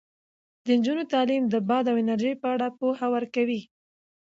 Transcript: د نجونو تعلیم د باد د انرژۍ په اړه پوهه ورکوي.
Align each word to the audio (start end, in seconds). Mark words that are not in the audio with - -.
د 0.65 0.67
نجونو 0.79 1.03
تعلیم 1.13 1.43
د 1.49 1.55
باد 1.69 1.83
د 1.87 1.89
انرژۍ 2.01 2.33
په 2.41 2.47
اړه 2.53 2.67
پوهه 2.79 3.07
ورکوي. 3.15 3.61